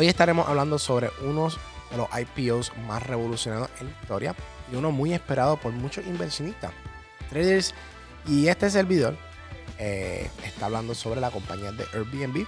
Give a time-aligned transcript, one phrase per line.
[0.00, 1.58] Hoy estaremos hablando sobre unos
[1.90, 4.34] de los IPOs más revolucionados en la historia
[4.72, 6.72] y uno muy esperado por muchos inversionistas,
[7.28, 7.74] traders
[8.26, 9.14] y este servidor
[9.78, 12.46] eh, está hablando sobre la compañía de Airbnb.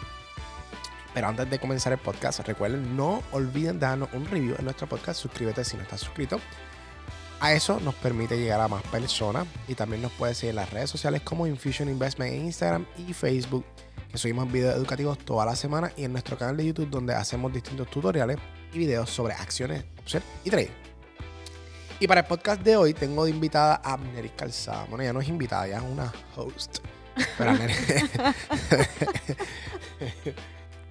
[1.12, 5.20] Pero antes de comenzar el podcast, recuerden, no olviden darnos un review en nuestro podcast.
[5.20, 6.40] Suscríbete si no estás suscrito.
[7.42, 10.70] A eso nos permite llegar a más personas y también nos puedes seguir en las
[10.70, 13.64] redes sociales como Infusion Investment en Instagram y Facebook,
[14.08, 17.52] que subimos videos educativos toda la semana y en nuestro canal de YouTube donde hacemos
[17.52, 18.38] distintos tutoriales
[18.72, 20.70] y videos sobre acciones, opciones y trading.
[21.98, 24.86] Y para el podcast de hoy tengo de invitada a Neris Calzada.
[24.88, 26.78] Bueno, ya no es invitada, ya es una host.
[27.38, 27.54] Pero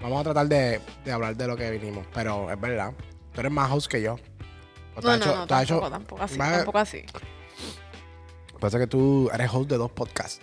[0.02, 2.92] Vamos a tratar de hablar de lo que vinimos, pero es verdad.
[3.34, 4.18] Tú eres más host que yo.
[4.96, 7.04] No, no, no, tampoco, tampoco así, tampoco así.
[8.60, 10.40] Pasa que tú eres host de dos podcasts.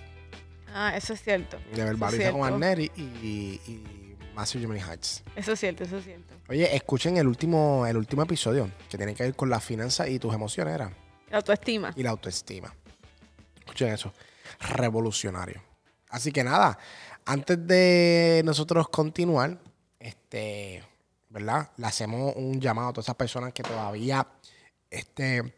[0.75, 1.59] Ah, eso es cierto.
[1.75, 5.23] De Verbaliza con Arneri y, y, y Massive Germany Heights.
[5.37, 6.35] Eso es cierto, eso es cierto.
[6.49, 10.19] Oye, escuchen el último, el último episodio que tiene que ver con la finanza y
[10.19, 10.93] tus emociones, ¿era?
[11.31, 11.93] La autoestima.
[11.95, 12.75] Y la autoestima.
[13.59, 14.13] Escuchen eso.
[14.61, 15.63] Revolucionario.
[16.11, 16.79] Así que nada,
[17.25, 19.59] antes de nosotros continuar,
[20.01, 20.83] este,
[21.31, 21.71] ¿verdad?
[21.77, 24.27] Le hacemos un llamado a todas esas personas que todavía
[24.91, 25.55] este,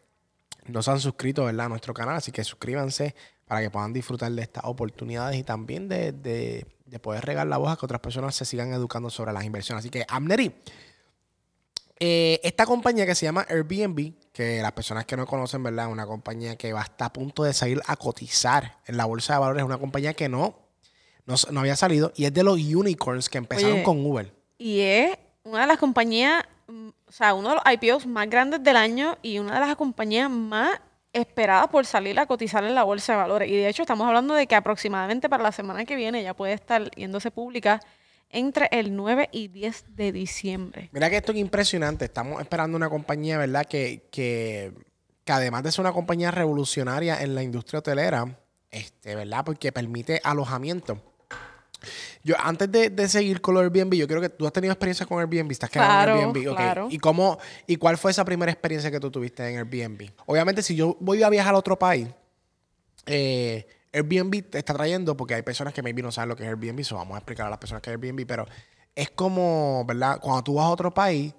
[0.67, 1.67] no se han suscrito ¿verdad?
[1.67, 5.89] a nuestro canal, así que suscríbanse para que puedan disfrutar de estas oportunidades y también
[5.89, 6.65] de,
[7.01, 9.81] poder regar la voz a que otras personas se sigan educando sobre las inversiones.
[9.81, 10.53] Así que, Amneri,
[11.99, 15.87] eh, esta compañía que se llama Airbnb, que las personas que no conocen, ¿verdad?
[15.87, 19.33] Es una compañía que va hasta a punto de salir a cotizar en la bolsa
[19.33, 20.57] de valores, es una compañía que no,
[21.25, 24.33] no, había salido y es de los unicorns que empezaron con Uber.
[24.57, 26.43] Y es una de las compañías
[27.07, 30.29] o sea, uno de los IPOs más grandes del año y una de las compañías
[30.29, 30.79] más
[31.13, 33.49] esperadas por salir a cotizar en la bolsa de valores.
[33.49, 36.53] Y de hecho estamos hablando de que aproximadamente para la semana que viene ya puede
[36.53, 37.81] estar yéndose pública
[38.29, 40.89] entre el 9 y 10 de diciembre.
[40.93, 42.05] Mira que esto es impresionante.
[42.05, 43.65] Estamos esperando una compañía, ¿verdad?
[43.65, 44.71] Que, que,
[45.25, 49.43] que además de ser una compañía revolucionaria en la industria hotelera, este, ¿verdad?
[49.43, 51.10] Porque permite alojamiento
[52.23, 55.51] yo, antes de, seguir con Airbnb, yo creo que tú has tenido experiencia con Airbnb,
[55.51, 56.55] estás claro, en Airbnb.
[56.55, 56.87] Claro.
[56.89, 57.37] ¿Y, cómo,
[57.67, 60.09] ¿Y cuál fue esa primera experiencia que tú tuviste en Airbnb?
[60.25, 62.07] Obviamente, si yo voy a viajar a otro país,
[63.05, 66.49] eh, Airbnb te está trayendo, porque hay personas que maybe no saben lo que es
[66.49, 68.45] Airbnb, eso vamos a explicar a las personas que es Airbnb, pero
[68.95, 70.19] es como, ¿verdad?
[70.21, 71.33] Cuando tú vas a otro país,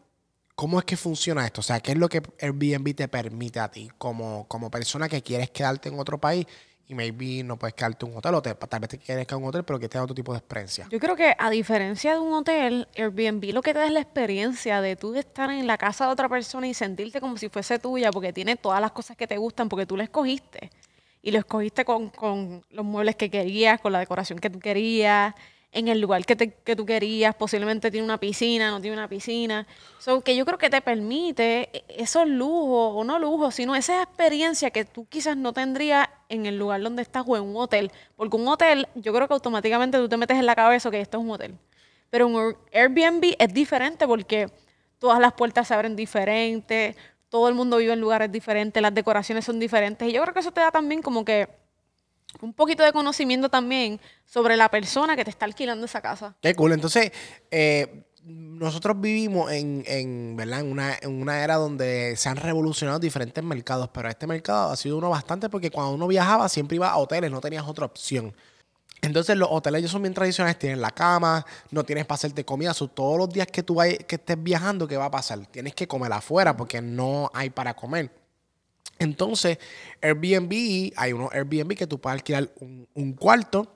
[0.55, 1.61] ¿cómo es que funciona esto?
[1.61, 5.23] O sea, ¿qué es lo que Airbnb te permite a ti como, como persona que
[5.23, 6.47] quieres quedarte en otro país?
[6.93, 9.43] Y maybe no puedes quedarte en un hotel o tal vez te quieres quedar en
[9.43, 10.87] un hotel, pero que tenga otro tipo de experiencia.
[10.91, 14.01] Yo creo que a diferencia de un hotel, Airbnb lo que te da es la
[14.01, 17.79] experiencia de tú estar en la casa de otra persona y sentirte como si fuese
[17.79, 20.71] tuya porque tiene todas las cosas que te gustan porque tú la escogiste.
[21.23, 25.35] Y lo escogiste con, con los muebles que querías, con la decoración que tú querías,
[25.73, 29.67] en el lugar que, que tú querías, posiblemente tiene una piscina, no tiene una piscina.
[29.99, 34.71] So, que yo creo que te permite esos lujos, o no lujos, sino esa experiencia
[34.71, 37.91] que tú quizás no tendrías en el lugar donde estás o en un hotel.
[38.17, 41.19] Porque un hotel, yo creo que automáticamente tú te metes en la cabeza que esto
[41.19, 41.55] es un hotel.
[42.11, 44.51] Pero un Airbnb es diferente porque
[44.99, 46.97] todas las puertas se abren diferentes,
[47.31, 50.07] todo el mundo vive en lugares diferentes, las decoraciones son diferentes.
[50.07, 51.49] Y yo creo que eso te da también como que
[52.41, 56.35] un poquito de conocimiento también sobre la persona que te está alquilando esa casa.
[56.41, 56.73] Qué cool.
[56.73, 57.13] Entonces,
[57.51, 60.61] eh, nosotros vivimos en, ¿verdad?
[60.61, 65.11] En, una, era donde se han revolucionado diferentes mercados, pero este mercado ha sido uno
[65.11, 68.35] bastante porque cuando uno viajaba siempre iba a hoteles, no tenías otra opción.
[69.01, 73.19] Entonces los hoteles son bien tradicionales, tienen la cama, no tienes para hacerte comida, todos
[73.19, 75.45] los días que tú que estés viajando, ¿qué va a pasar?
[75.47, 78.22] Tienes que comer afuera porque no hay para comer.
[79.03, 79.59] Entonces,
[80.01, 83.73] Airbnb, hay unos Airbnb que tú puedes alquilar un, cuarto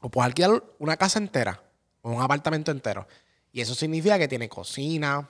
[0.00, 1.62] o puedes alquilar una casa entera
[2.02, 3.06] o un apartamento entero.
[3.52, 5.28] Y eso significa que tiene cocina,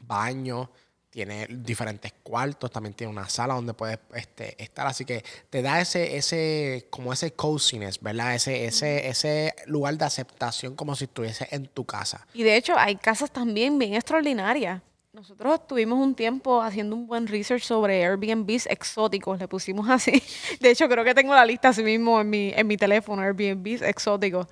[0.00, 0.70] baño,
[1.10, 4.86] tiene diferentes cuartos, también tiene una sala donde puedes este, estar.
[4.86, 8.34] Así que te da ese, ese, como ese coziness, ¿verdad?
[8.34, 12.26] Ese, ese, ese lugar de aceptación como si estuviese en tu casa.
[12.34, 14.82] Y de hecho, hay casas también bien extraordinarias
[15.12, 20.22] nosotros tuvimos un tiempo haciendo un buen research sobre Airbnbs exóticos, le pusimos así.
[20.60, 23.82] De hecho, creo que tengo la lista así mismo en mi, en mi teléfono, Airbnbs
[23.82, 24.46] exóticos.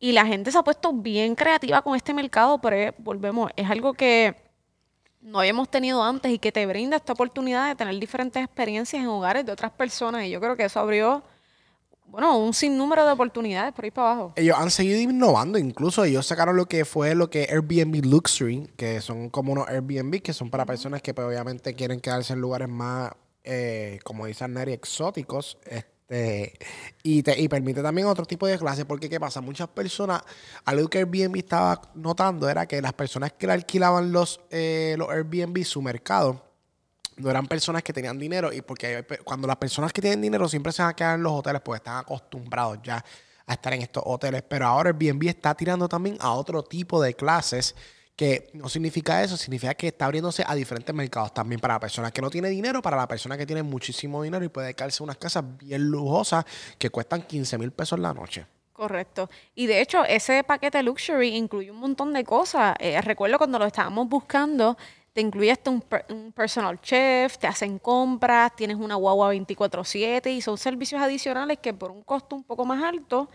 [0.00, 3.94] Y la gente se ha puesto bien creativa con este mercado, pero volvemos, es algo
[3.94, 4.34] que
[5.20, 9.08] no habíamos tenido antes y que te brinda esta oportunidad de tener diferentes experiencias en
[9.08, 10.24] hogares de otras personas.
[10.24, 11.22] Y yo creo que eso abrió
[12.12, 14.32] bueno, un sinnúmero de oportunidades por ahí para abajo.
[14.36, 19.00] Ellos han seguido innovando, incluso ellos sacaron lo que fue lo que Airbnb Luxury, que
[19.00, 22.68] son como unos Airbnb que son para personas que pues, obviamente quieren quedarse en lugares
[22.68, 23.10] más,
[23.42, 25.58] eh, como dice Neri, exóticos.
[25.64, 26.52] Este, Este,
[27.02, 29.40] y, te, y permite también otro tipo de clases, porque ¿qué pasa?
[29.40, 30.22] Muchas personas,
[30.66, 35.08] algo que Airbnb estaba notando era que las personas que le alquilaban los, eh, los
[35.08, 36.51] Airbnb, su mercado,
[37.22, 40.72] no eran personas que tenían dinero, y porque cuando las personas que tienen dinero siempre
[40.72, 43.02] se van a quedar en los hoteles, pues están acostumbrados ya
[43.46, 47.14] a estar en estos hoteles, pero ahora Airbnb está tirando también a otro tipo de
[47.14, 47.74] clases
[48.16, 52.10] que no significa eso, significa que está abriéndose a diferentes mercados también para la persona
[52.10, 55.16] que no tiene dinero, para la persona que tiene muchísimo dinero y puede caerse unas
[55.16, 56.44] casas bien lujosas
[56.78, 58.46] que cuestan 15 mil pesos la noche.
[58.72, 59.30] Correcto.
[59.54, 62.74] Y de hecho, ese paquete luxury incluye un montón de cosas.
[62.80, 64.76] Eh, recuerdo cuando lo estábamos buscando,
[65.12, 70.40] te incluye hasta un, un, personal chef, te hacen compras, tienes una guagua 24/7 y
[70.40, 73.28] son servicios adicionales que por un costo un poco más alto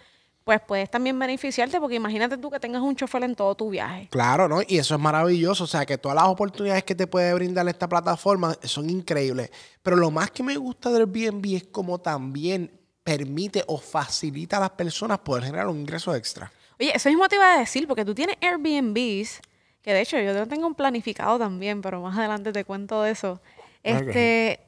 [0.48, 4.08] pues puedes también beneficiarte porque imagínate tú que tengas un chofer en todo tu viaje.
[4.10, 4.62] Claro, ¿no?
[4.66, 5.66] Y eso es maravilloso.
[5.66, 9.52] O sea, que todas las oportunidades que te puede brindar esta plataforma son increíbles.
[9.84, 12.72] Pero lo más que me gusta del Airbnb es como también
[13.04, 16.50] permite o facilita a las personas poder generar un ingreso extra.
[16.80, 19.42] Oye, eso mismo te iba a decir, porque tú tienes Airbnbs,
[19.88, 23.12] que de hecho yo lo tengo un planificado también, pero más adelante te cuento de
[23.12, 23.40] eso.
[23.82, 24.60] Este,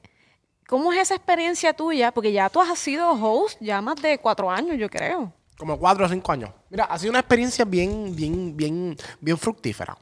[0.65, 2.13] ¿Cómo es esa experiencia tuya?
[2.13, 5.33] Porque ya tú has sido host ya más de cuatro años, yo creo.
[5.57, 6.51] Como cuatro o cinco años.
[6.69, 9.97] Mira, ha sido una experiencia bien, bien, bien, bien fructífera.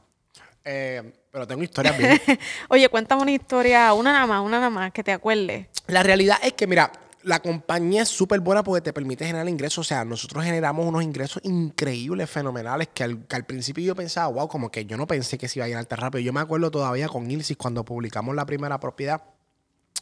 [0.64, 2.20] Eh, pero tengo historias bien.
[2.68, 5.66] Oye, cuéntame una historia, una nada más, una nada más, que te acuerdes.
[5.88, 6.92] La realidad es que, mira,
[7.22, 9.78] la compañía es súper buena porque te permite generar ingresos.
[9.78, 14.28] O sea, nosotros generamos unos ingresos increíbles, fenomenales, que al, que al, principio yo pensaba,
[14.28, 16.20] wow, como que yo no pensé que se iba a llenar tan rápido.
[16.20, 19.22] Yo me acuerdo todavía con Ilsis cuando publicamos la primera propiedad.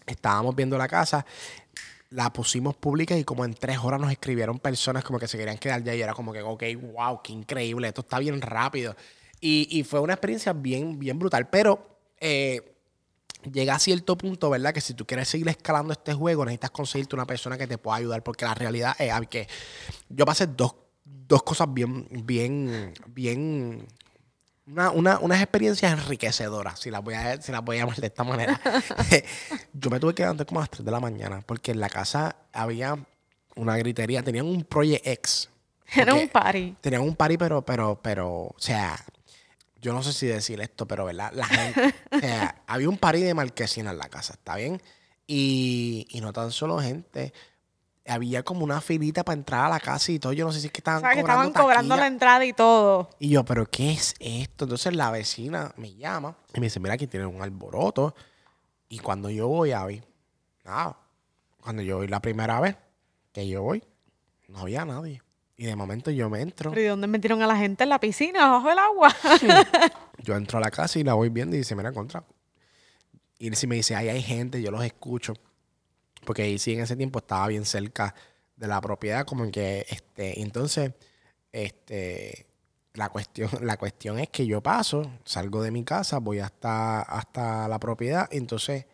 [0.06, 1.26] Estábamos viendo la casa
[2.10, 5.58] la pusimos pública y como en tres horas nos escribieron personas como que se querían
[5.58, 6.62] quedar ya y era como que, ok,
[6.92, 8.96] wow, qué increíble, esto está bien rápido.
[9.40, 12.75] Y, fue una experiencia bien, bien brutal, pero eh,
[13.50, 14.72] llega a cierto punto, ¿verdad?
[14.72, 17.98] Que si tú quieres seguir escalando este juego, necesitas conseguirte una persona que te pueda
[17.98, 19.48] ayudar, porque la realidad es que
[20.08, 20.74] yo pasé dos,
[21.04, 23.86] dos cosas bien, bien, bien
[24.66, 28.06] una, una, unas experiencias enriquecedoras, si las voy a, si las voy a llamar de
[28.06, 28.60] esta manera.
[29.72, 31.88] yo me tuve que levantar como a las 3 de la mañana porque en la
[31.88, 32.98] casa había
[33.54, 35.50] una gritería, tenían un Project X.
[35.94, 36.76] Era un party.
[36.80, 38.98] Tenían un party, pero, pero, pero, o sea,
[39.80, 43.22] yo no sé si decir esto, pero verdad, la gente, o sea, había un party
[43.22, 44.80] de marquesina en la casa, ¿está bien?
[45.26, 47.32] Y, y no tan solo gente,
[48.08, 50.32] había como una filita para entrar a la casa y todo.
[50.32, 51.20] Yo no sé si es que estaban cobrando.
[51.20, 53.10] estaban cobrando la entrada y todo.
[53.18, 54.64] Y yo, ¿pero qué es esto?
[54.64, 58.14] Entonces la vecina me llama y me dice: Mira, aquí tienen un alboroto.
[58.88, 60.06] Y cuando yo voy a ver,
[60.64, 60.96] nada.
[61.60, 62.76] Cuando yo voy la primera vez
[63.32, 63.82] que yo voy,
[64.48, 65.22] no había nadie.
[65.56, 66.70] Y de momento yo me entro.
[66.70, 67.84] ¿Pero y dónde metieron a la gente?
[67.84, 69.14] ¿En la piscina, bajo el agua?
[70.18, 72.24] yo entro a la casa y la voy viendo y dice: Mira, contra.
[73.38, 75.34] Y si me dice: Ahí hay gente, yo los escucho.
[76.24, 78.14] Porque ahí sí en ese tiempo estaba bien cerca
[78.56, 80.92] de la propiedad, como que, este, entonces,
[81.52, 82.46] este,
[82.94, 87.68] la cuestión, la cuestión es que yo paso, salgo de mi casa, voy hasta, hasta
[87.68, 88.86] la propiedad, entonces,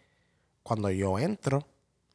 [0.63, 1.67] cuando yo entro,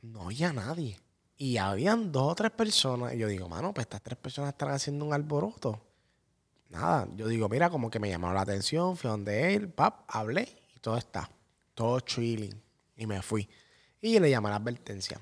[0.01, 0.99] no había nadie.
[1.37, 4.71] Y habían dos o tres personas, y yo digo, mano, pues estas tres personas están
[4.71, 5.79] haciendo un alboroto.
[6.69, 10.49] Nada, yo digo, mira, como que me llamaron la atención, fui donde él, pap, hablé,
[10.75, 11.29] y todo está,
[11.75, 12.59] todo chilling,
[12.97, 13.47] y me fui.
[14.01, 15.19] Y le llama la advertencia.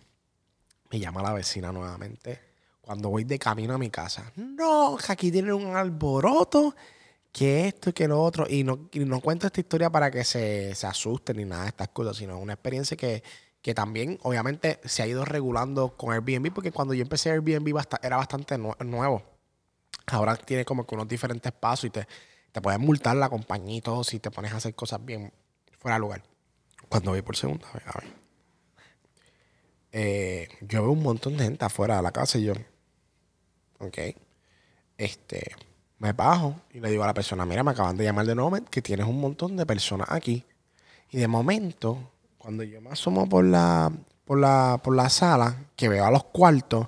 [0.91, 2.39] Me llama la vecina nuevamente.
[2.81, 4.31] Cuando voy de camino a mi casa.
[4.35, 6.75] No, aquí tienen un alboroto.
[7.31, 8.45] Que esto y que lo otro.
[8.49, 11.89] Y no, no cuento esta historia para que se, se asusten ni nada de estas
[11.89, 13.21] cosas, sino una experiencia que,
[13.65, 18.17] que también, obviamente, se ha ido regulando con Airbnb, porque cuando yo empecé Airbnb era
[18.17, 19.23] bastante nuevo.
[20.05, 22.07] Ahora tiene como que unos diferentes pasos y te,
[22.51, 25.33] te puedes multar la compañía y todo si te pones a hacer cosas bien
[25.79, 26.21] fuera de lugar.
[26.89, 28.13] Cuando voy por segunda vez, a ver
[29.93, 32.53] eh, yo veo un montón de gente afuera de la casa y yo,
[33.79, 33.97] ok,
[34.99, 35.55] este,
[35.97, 38.63] me bajo y le digo a la persona, mira, me acaban de llamar de nuevo
[38.69, 40.45] que tienes un montón de personas aquí.
[41.09, 42.11] Y de momento,
[42.45, 43.91] cuando yo me asomo por la,
[44.23, 46.87] por la, por la sala, que veo a los cuartos,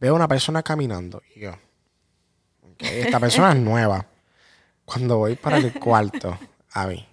[0.00, 1.20] veo una persona caminando.
[1.36, 1.52] Y yo,
[2.78, 4.06] esta persona es nueva.
[4.86, 6.38] Cuando voy para el cuarto,
[6.72, 7.06] a mí,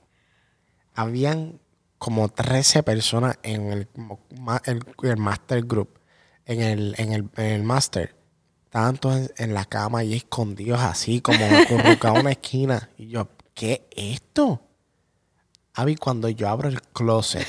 [0.96, 1.60] habían
[1.98, 3.90] como 13 personas en el,
[4.64, 6.00] el, Master Group,
[6.46, 8.16] en el, en el, en el Master.
[8.64, 12.92] Estaban todos en, la cama y escondidos así, como a una esquina.
[12.98, 14.67] Y yo, ¿qué es esto?
[15.78, 17.48] Avi, cuando yo abro el closet.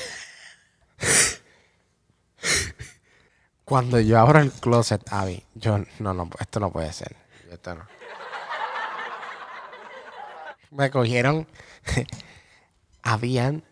[3.65, 7.15] cuando yo abro el closet, Avi, yo, no, no, esto no puede ser.
[7.51, 7.87] Esto no.
[10.69, 11.47] Me cogieron.
[13.01, 13.63] Habían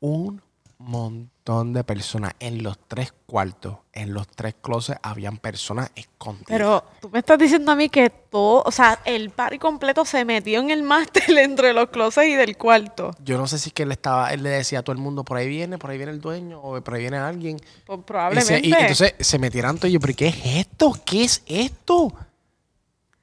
[0.00, 0.42] un
[0.84, 2.32] montón de personas.
[2.40, 6.46] En los tres cuartos, en los tres closets, habían personas escondidas.
[6.48, 10.24] Pero tú me estás diciendo a mí que todo, o sea, el party completo se
[10.24, 13.10] metió en el máster entre los closets y del cuarto.
[13.24, 15.24] Yo no sé si es que él estaba, él le decía a todo el mundo,
[15.24, 17.56] por ahí viene, por ahí viene el dueño, o por ahí viene alguien.
[17.86, 18.68] Pues Y, se- probablemente.
[18.68, 20.92] y entonces se metieran todos y yo, pero ¿qué es esto?
[21.04, 22.12] ¿Qué es esto?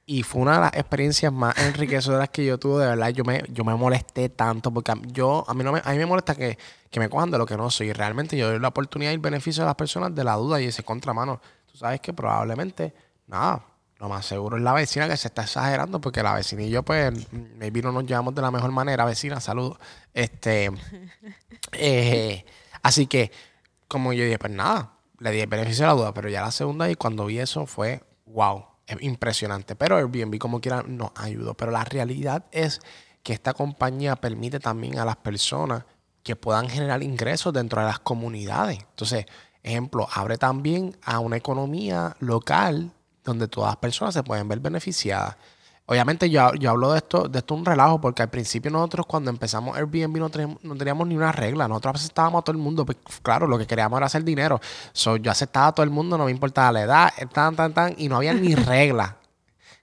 [0.04, 3.10] Y fue una de las experiencias más enriquecedoras que yo tuve, de verdad.
[3.10, 5.98] Yo me, yo me molesté tanto porque a, yo, a, mí no me, a mí
[5.98, 6.58] me molesta que,
[6.90, 7.92] que me cojan de lo que no soy.
[7.92, 10.66] Realmente yo doy la oportunidad y el beneficio a las personas de la duda y
[10.66, 11.40] ese contramano.
[11.70, 12.92] Tú sabes que probablemente,
[13.28, 13.64] nada,
[14.02, 16.82] lo más seguro es la vecina que se está exagerando porque la vecina y yo,
[16.82, 17.12] pues,
[17.56, 19.04] maybe no nos llevamos de la mejor manera.
[19.04, 19.78] Vecina, saludos.
[20.12, 20.72] Este,
[21.72, 22.44] eh,
[22.82, 23.30] así que,
[23.86, 26.50] como yo dije, pues nada, le di el beneficio de la duda, pero ya la
[26.50, 29.74] segunda y cuando vi eso fue, wow, es impresionante.
[29.76, 31.54] Pero Airbnb como quiera nos ayudó.
[31.54, 32.80] Pero la realidad es
[33.22, 35.84] que esta compañía permite también a las personas
[36.22, 38.78] que puedan generar ingresos dentro de las comunidades.
[38.78, 39.26] Entonces,
[39.62, 42.92] ejemplo, abre también a una economía local
[43.24, 45.36] donde todas las personas se pueden ver beneficiadas.
[45.92, 49.28] Obviamente yo, yo hablo de esto, de esto un relajo, porque al principio nosotros cuando
[49.30, 51.68] empezamos Airbnb no teníamos, no teníamos ni una regla.
[51.68, 52.86] Nosotros aceptábamos a todo el mundo.
[52.86, 54.58] Pues, claro, lo que queríamos era hacer dinero.
[54.94, 57.74] So, yo aceptaba a todo el mundo, no me importaba la edad, eh, tan, tan,
[57.74, 59.18] tan, y no había ni regla.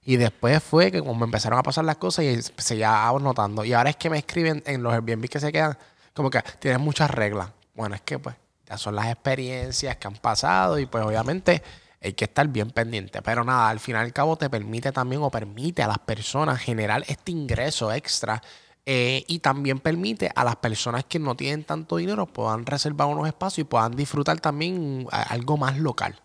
[0.03, 3.63] Y después fue que como empezaron a pasar las cosas y se ya notando.
[3.63, 5.77] Y ahora es que me escriben en los Airbnb que se quedan,
[6.15, 7.49] como que tienes muchas reglas.
[7.75, 8.35] Bueno, es que pues
[8.67, 11.61] ya son las experiencias que han pasado y pues obviamente
[12.01, 13.21] hay que estar bien pendiente.
[13.21, 16.59] Pero nada, al final y al cabo te permite también o permite a las personas
[16.59, 18.41] generar este ingreso extra
[18.85, 23.27] eh, y también permite a las personas que no tienen tanto dinero puedan reservar unos
[23.27, 26.19] espacios y puedan disfrutar también algo más local.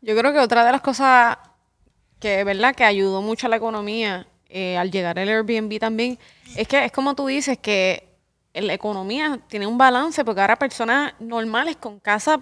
[0.00, 1.36] Yo creo que otra de las cosas
[2.18, 2.74] que, ¿verdad?
[2.74, 6.18] Que ayudó mucho a la economía eh, al llegar el Airbnb también,
[6.56, 8.08] es que es como tú dices, que
[8.52, 12.40] la economía tiene un balance, porque ahora personas normales con casas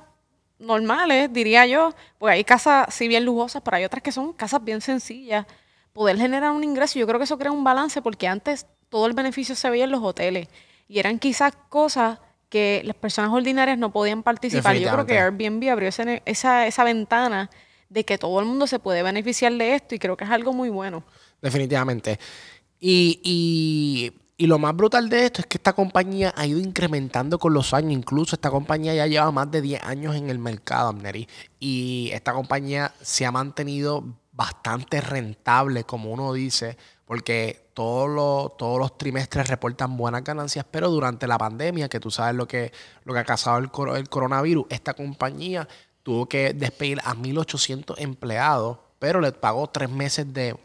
[0.61, 4.62] normales, diría yo, pues hay casas sí bien lujosas, pero hay otras que son casas
[4.62, 5.47] bien sencillas.
[5.93, 9.12] Poder generar un ingreso, yo creo que eso crea un balance, porque antes todo el
[9.14, 10.47] beneficio se veía en los hoteles
[10.87, 14.75] y eran quizás cosas que las personas ordinarias no podían participar.
[14.76, 15.19] Yo creo que.
[15.47, 17.49] Airbnb abrió ese- esa, esa ventana
[17.88, 20.52] de que todo el mundo se puede beneficiar de esto y creo que es algo
[20.52, 21.05] muy bueno.
[21.40, 22.19] Definitivamente.
[22.81, 27.39] Y, y- y lo más brutal de esto es que esta compañía ha ido incrementando
[27.39, 27.93] con los años.
[27.93, 31.29] Incluso esta compañía ya lleva más de 10 años en el mercado, Amneri.
[31.59, 39.49] Y esta compañía se ha mantenido bastante rentable, como uno dice, porque todos los, trimestres
[39.49, 42.73] reportan buenas ganancias, pero durante la pandemia, que tú sabes lo que,
[43.05, 45.69] lo que ha causado el, coro- el coronavirus, esta compañía
[46.03, 50.57] tuvo que despedir a 1.800 empleados, pero le pagó tres meses de,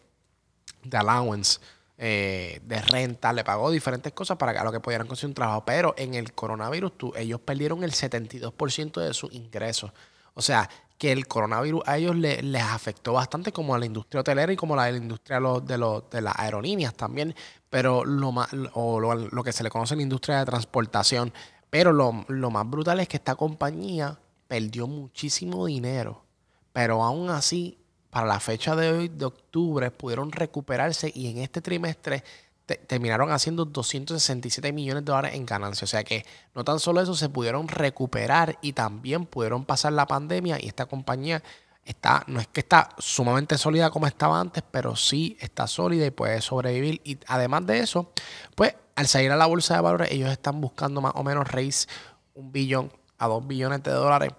[0.85, 1.59] de allowance,
[1.97, 5.35] eh, de renta, le pagó diferentes cosas para que a lo que pudieran conseguir un
[5.35, 5.63] trabajo.
[5.65, 9.91] Pero en el coronavirus, tú- ellos perdieron el 72% de sus ingresos.
[10.33, 14.21] O sea, que el coronavirus a ellos le- les afectó bastante, como a la industria
[14.21, 17.35] hotelera y como a la la industria de, de, las aerolíneas también.
[17.69, 21.33] Pero lo más, o lo, lo que se le conoce en la industria de transportación.
[21.69, 26.23] Pero lo, lo más brutal es que esta compañía perdió muchísimo dinero.
[26.71, 27.77] Pero aún así,
[28.15, 32.23] para la fecha de hoy, de octubre, pudieron recuperarse y en este trimestre
[32.65, 35.83] te- terminaron haciendo 267 millones de dólares en ganancias.
[35.83, 40.05] O sea que no tan solo eso, se pudieron recuperar y también pudieron pasar la
[40.07, 41.43] pandemia y esta compañía
[41.83, 46.11] está, no es que está sumamente sólida como estaba antes, pero sí está sólida y
[46.11, 47.01] puede sobrevivir.
[47.03, 48.13] Y además de eso,
[48.55, 51.89] pues al salir a la bolsa de valores, ellos están buscando más o menos raise
[52.33, 54.31] un billón a dos billones de dólares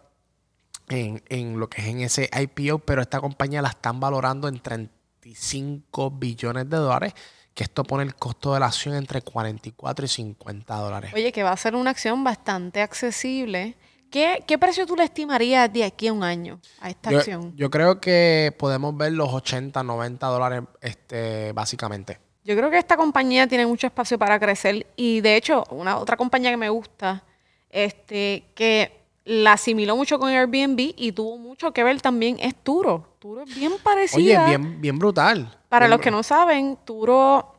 [0.88, 4.61] en, en lo que es en ese IPO, pero esta compañía la están valorando en
[4.61, 7.14] 35 billones de dólares,
[7.55, 11.12] que esto pone el costo de la acción entre 44 y 50 dólares.
[11.14, 13.76] Oye, que va a ser una acción bastante accesible.
[14.11, 17.57] ¿Qué, qué precio tú le estimarías de aquí a un año a esta Yo, acción?
[17.57, 22.21] yo creo que podemos ver los 80, 90 dólares este, básicamente.
[22.45, 26.16] Yo creo que esta compañía tiene mucho espacio para crecer y de hecho, una otra
[26.16, 27.25] compañía que me gusta,
[27.69, 33.06] este, que la asimiló mucho con Airbnb y tuvo mucho que ver también es Turo.
[33.18, 34.47] Turo es bien Oye, parecida.
[34.47, 35.54] bien, bien brutal.
[35.68, 37.52] Para Bien los que no saben, Turo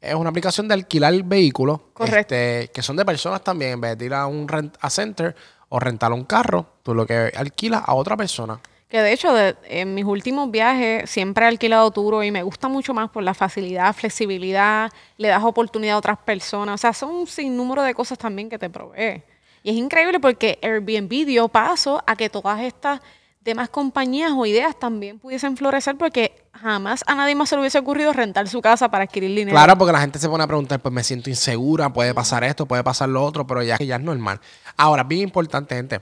[0.00, 1.80] Es una aplicación de alquilar vehículos.
[1.94, 2.34] Correcto.
[2.34, 3.72] este, que son de personas también.
[3.72, 5.34] En vez de ir a un rent a center
[5.68, 8.58] o rentar un carro, tú lo que alquilas a otra persona.
[8.88, 12.66] Que de hecho, de- en mis últimos viajes siempre he alquilado Turo y me gusta
[12.68, 16.74] mucho más por la facilidad, flexibilidad, le das oportunidad a otras personas.
[16.74, 19.22] O sea, son un sinnúmero de cosas también que te provee.
[19.62, 23.00] Y es increíble porque Airbnb dio paso a que todas estas
[23.44, 27.78] demás compañías o ideas también pudiesen florecer porque jamás a nadie más se le hubiese
[27.78, 29.50] ocurrido rentar su casa para adquirir dinero.
[29.50, 32.66] Claro, porque la gente se pone a preguntar, pues me siento insegura, puede pasar esto,
[32.66, 34.40] puede pasar lo otro, pero ya que ya es normal.
[34.76, 36.00] Ahora, bien importante, gente,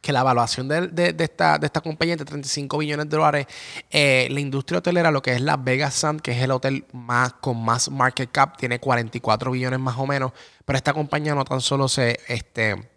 [0.00, 3.46] que la evaluación de, esta, de esta compañía de 35 billones de dólares,
[3.90, 7.34] eh, la industria hotelera, lo que es la Vegas Sand, que es el hotel más
[7.34, 10.32] con más market cap, tiene 44 billones más o menos,
[10.64, 12.18] pero esta compañía no tan solo se...
[12.26, 12.91] Este,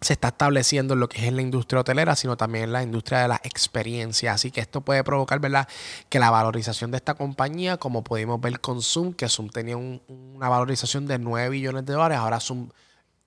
[0.00, 3.20] se está estableciendo en lo que es la industria hotelera, sino también en la industria
[3.20, 4.32] de la experiencia.
[4.32, 5.68] Así que esto puede provocar, ¿verdad?,
[6.08, 10.48] que la valorización de esta compañía, como pudimos ver con Zoom, que Zoom tenía una
[10.48, 12.70] valorización de 9 billones de dólares, ahora Zoom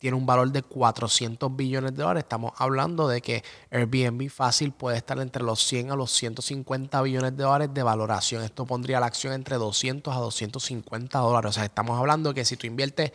[0.01, 2.23] tiene un valor de 400 billones de dólares.
[2.23, 7.37] Estamos hablando de que Airbnb fácil puede estar entre los 100 a los 150 billones
[7.37, 8.41] de dólares de valoración.
[8.41, 11.49] Esto pondría la acción entre 200 a 250 dólares.
[11.49, 13.11] O sea, estamos hablando que si tú inviertes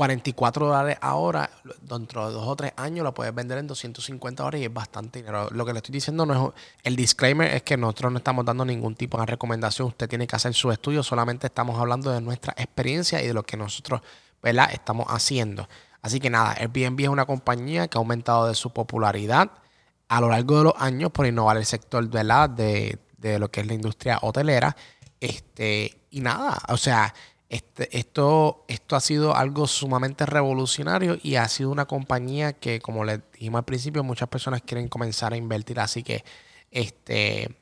[0.00, 1.50] 44 dólares ahora,
[1.82, 5.18] dentro de dos o tres años lo puedes vender en 250 dólares y es bastante
[5.18, 5.50] dinero.
[5.50, 8.64] Lo que le estoy diciendo no es el disclaimer es que nosotros no estamos dando
[8.64, 9.88] ningún tipo de recomendación.
[9.88, 13.42] Usted tiene que hacer su estudio, solamente estamos hablando de nuestra experiencia y de lo
[13.42, 14.00] que nosotros
[14.42, 14.70] ¿verdad?
[14.72, 15.68] estamos haciendo.
[16.00, 19.50] Así que nada, Airbnb es una compañía que ha aumentado de su popularidad
[20.08, 23.66] a lo largo de los años por innovar el sector De, de lo que es
[23.66, 24.74] la industria hotelera.
[25.20, 27.12] Este, y nada, o sea,
[27.50, 33.04] este, esto, esto ha sido algo sumamente revolucionario y ha sido una compañía que, como
[33.04, 35.80] les dijimos al principio, muchas personas quieren comenzar a invertir.
[35.80, 36.24] Así que
[36.70, 37.58] este,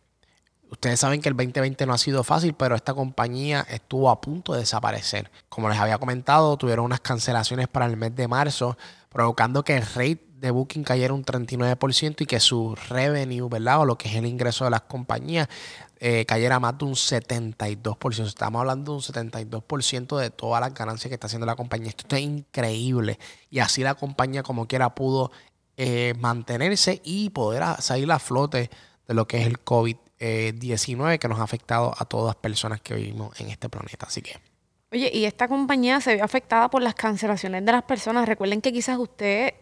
[0.71, 4.53] ustedes saben que el 2020 no ha sido fácil, pero esta compañía estuvo a punto
[4.53, 5.31] de desaparecer.
[5.49, 8.77] Como les había comentado, tuvieron unas cancelaciones para el mes de marzo,
[9.09, 13.81] provocando que el rate de Booking cayera un 39% y que su revenue, ¿verdad?
[13.81, 15.49] O lo que es el ingreso de las compañías
[16.01, 18.27] eh, cayera más de un 72%.
[18.27, 21.89] Estamos hablando de un 72% de todas las ganancias que está haciendo la compañía.
[21.89, 23.19] Esto es increíble.
[23.51, 25.33] Y así la compañía como quiera pudo
[25.77, 28.71] eh, mantenerse y poder salir a flote
[29.07, 32.95] de lo que es el COVID-19 que nos ha afectado a todas las personas que
[32.95, 34.07] vivimos en este planeta.
[34.07, 34.37] Así que...
[34.93, 38.27] Oye, y esta compañía se vio afectada por las cancelaciones de las personas.
[38.29, 39.55] Recuerden que quizás usted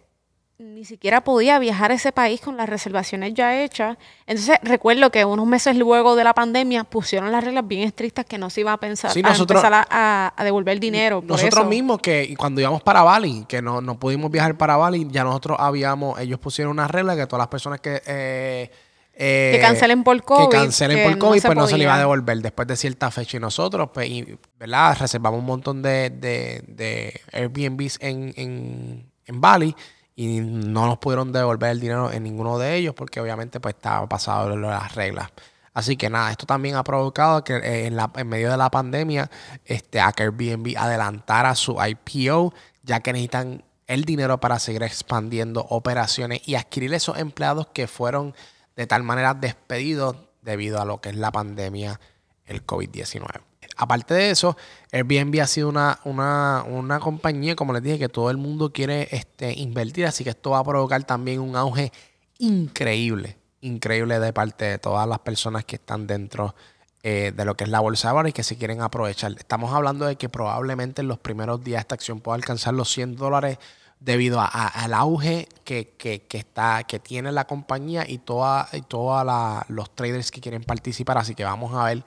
[0.59, 3.99] ni siquiera podía viajar a ese país con las reservaciones ya hechas.
[4.27, 8.39] Entonces recuerdo que unos meses luego de la pandemia pusieron las reglas bien estrictas que
[8.39, 11.23] no se iba a pensar a empezar a, devolver dinero.
[11.27, 15.25] nosotros mismos que cuando íbamos para Bali, que no, no pudimos viajar para Bali, ya
[15.25, 18.71] nosotros habíamos, ellos pusieron una regla que todas las personas que eh,
[19.19, 20.49] eh, que cancelen por COVID.
[20.49, 23.39] Que cancelen por COVID, pues no se le iba a devolver después de cierta fecha.
[23.39, 24.11] Y nosotros, pues,
[24.59, 24.97] ¿verdad?
[25.01, 29.75] Reservamos un montón de, de, de Airbnbs en, en, en Bali
[30.17, 34.09] y no nos pudieron devolver el dinero en ninguno de ellos porque obviamente pues estaba
[34.09, 35.31] pasado las reglas.
[35.75, 38.71] Así que nada, esto también ha provocado que eh, en, la, en medio de la
[38.71, 39.31] pandemia
[39.67, 46.41] este, a Airbnb adelantara su IPO ya que necesitan el dinero para seguir expandiendo operaciones
[46.49, 48.35] y adquirir esos empleados que fueron
[48.75, 52.01] de tal manera despedidos debido a lo que es la pandemia,
[52.47, 53.46] el COVID-19
[53.77, 54.57] aparte de eso,
[54.93, 59.53] Airbnb ha sido una, una, compañía, como les dije, que todo el mundo quiere este,
[59.53, 61.93] invertir, así que esto va a provocar también un auge
[62.39, 66.55] increíble, increíble de parte de todas las personas que están dentro
[67.03, 69.33] eh, de lo que es la bolsa de valores y que se quieren aprovechar.
[69.39, 73.17] Estamos hablando de que probablemente en los primeros días esta acción pueda alcanzar los 100
[73.17, 73.59] dólares
[74.01, 75.95] debido al auge que,
[76.33, 81.19] está, que tiene la compañía y todos toda los traders que quieren participar.
[81.19, 82.05] Así que vamos a ver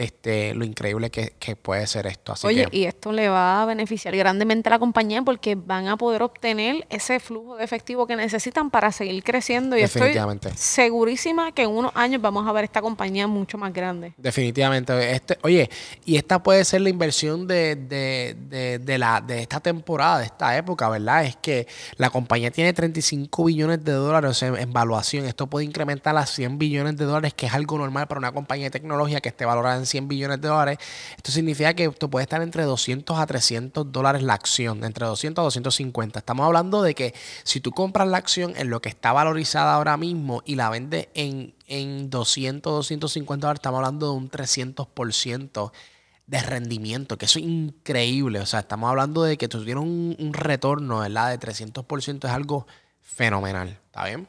[0.00, 2.32] este, lo increíble que, puede ser esto.
[2.32, 5.96] Así Oye, y esto le va a beneficiar grandemente a la compañía porque van a
[5.98, 9.76] poder obtener ese flujo de efectivo que necesitan para seguir creciendo.
[9.76, 10.14] Y estoy
[10.54, 14.14] segurísima que en unos años vamos a ver esta compañía mucho más grande.
[14.16, 15.12] Definitivamente.
[15.12, 15.68] Este, oye,
[16.06, 20.56] y esta puede ser la inversión de, de, de, la, de esta temporada, de esta
[20.56, 21.26] época, ¿verdad?
[21.26, 25.26] Es que la compañía tiene 35 billones de dólares en, en valuación.
[25.26, 28.66] Esto puede incrementar a 100 billones de dólares, que es algo normal para una compañía
[28.66, 30.78] de tecnología que esté valorada en 100 billones de dólares.
[31.16, 35.42] Esto significa que esto puede estar entre 200 a 300 dólares la acción, entre 200
[35.42, 36.18] a 250.
[36.18, 39.96] Estamos hablando de que si tú compras la acción en lo que está valorizada ahora
[39.96, 45.72] mismo y la vendes en, en 200, 250 dólares, estamos hablando de un 300%
[46.26, 48.40] de rendimiento, que eso es increíble.
[48.40, 51.30] O sea, estamos hablando de que tuvieron un, un retorno, ¿verdad?
[51.30, 52.66] De 300% es algo
[53.02, 53.80] fenomenal.
[53.86, 54.28] ¿Está bien?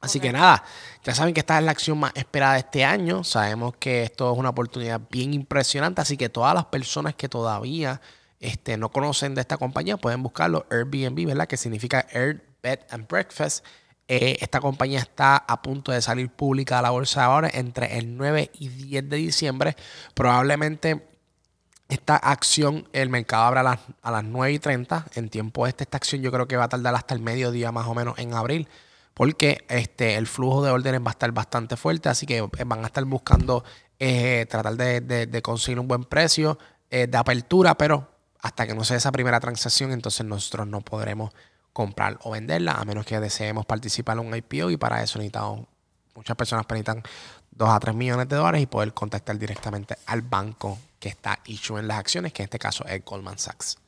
[0.00, 0.62] Así que nada,
[1.02, 3.24] ya saben que esta es la acción más esperada de este año.
[3.24, 6.00] Sabemos que esto es una oportunidad bien impresionante.
[6.00, 8.00] Así que todas las personas que todavía
[8.38, 10.66] este, no conocen de esta compañía pueden buscarlo.
[10.70, 11.48] Airbnb, ¿verdad?
[11.48, 13.64] Que significa Air, Bed and Breakfast.
[14.06, 18.16] Eh, esta compañía está a punto de salir pública a la bolsa ahora entre el
[18.16, 19.76] 9 y 10 de diciembre.
[20.14, 21.04] Probablemente
[21.88, 25.06] esta acción, el mercado abra a las, a las 9 y 30.
[25.16, 27.86] En tiempo este, esta acción yo creo que va a tardar hasta el mediodía más
[27.86, 28.68] o menos en abril
[29.18, 32.86] porque este, el flujo de órdenes va a estar bastante fuerte, así que van a
[32.86, 33.64] estar buscando
[33.98, 36.56] eh, tratar de, conseguir un buen precio
[36.88, 41.32] eh, de apertura, pero hasta que no sea esa primera transacción, entonces nosotros no podremos
[41.72, 45.66] comprar o venderla, a menos que deseemos participar en un IPO y para eso necesitamos,
[46.14, 47.02] muchas personas necesitan
[47.50, 51.88] 2 a 3 millones de dólares y poder contactar directamente al banco que está en
[51.88, 53.78] las acciones, que en este caso es Goldman Sachs.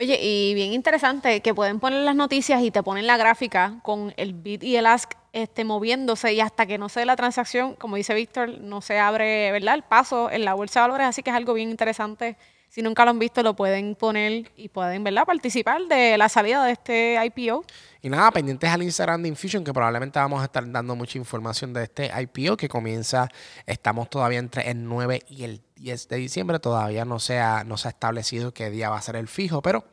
[0.00, 4.14] Oye, y bien interesante que pueden poner las noticias y te ponen la gráfica con
[4.16, 7.74] el bid y el ask este, moviéndose y hasta que no se dé la transacción,
[7.74, 9.74] como dice Víctor, no se abre ¿verdad?
[9.74, 12.36] el paso en la bolsa de valores, así que es algo bien interesante.
[12.68, 15.26] Si nunca lo han visto, lo pueden poner y pueden ¿verdad?
[15.26, 17.64] participar de la salida de este IPO.
[18.00, 21.74] Y nada, pendientes al Instagram de Infusion, que probablemente vamos a estar dando mucha información
[21.74, 23.28] de este IPO que comienza,
[23.66, 27.76] estamos todavía entre el 9 y el 10 de diciembre, todavía no se ha, no
[27.76, 29.84] se ha establecido qué día va a ser el fijo, pero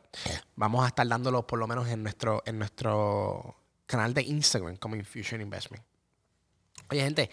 [0.55, 4.95] vamos a estar dándolo por lo menos en nuestro, en nuestro canal de Instagram como
[4.95, 5.83] Infusion Investment.
[6.91, 7.29] Oye, gente,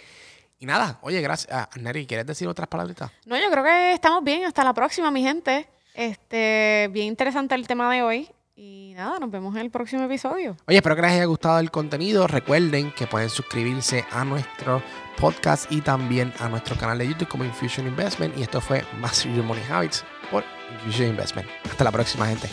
[0.59, 1.53] y nada, oye, gracias.
[1.53, 3.11] Ah, Neri, ¿quieres decir otras palabritas?
[3.27, 4.45] No, yo creo que estamos bien.
[4.45, 5.69] Hasta la próxima, mi gente.
[5.95, 8.31] Este, bien interesante el tema de hoy.
[8.59, 10.57] Y nada, nos vemos en el próximo episodio.
[10.67, 12.27] Oye, espero que les haya gustado el contenido.
[12.27, 14.83] Recuerden que pueden suscribirse a nuestro
[15.19, 18.37] podcast y también a nuestro canal de YouTube como Infusion Investment.
[18.39, 20.43] Y esto fue Master Your Money Habits por
[20.73, 21.47] Infusion Investment.
[21.71, 22.49] Hasta la próxima, gente.